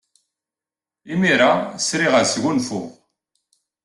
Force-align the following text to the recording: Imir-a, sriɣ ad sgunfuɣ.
Imir-a, 1.13 1.51
sriɣ 1.87 2.13
ad 2.15 2.27
sgunfuɣ. 2.33 2.87